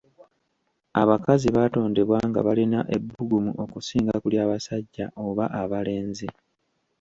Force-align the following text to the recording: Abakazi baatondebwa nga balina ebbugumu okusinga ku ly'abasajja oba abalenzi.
Abakazi 1.01 1.47
baatondebwa 1.55 2.17
nga 2.29 2.39
balina 2.47 2.79
ebbugumu 2.95 3.51
okusinga 3.63 4.13
ku 4.21 4.27
ly'abasajja 4.33 5.05
oba 5.27 5.45
abalenzi. 5.61 6.27